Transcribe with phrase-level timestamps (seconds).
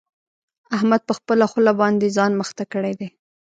[0.75, 3.07] احمد په خپله خوله باندې ځان مخته کړی دی.